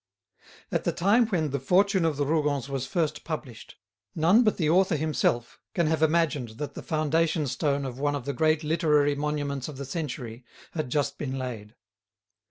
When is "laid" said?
11.37-11.75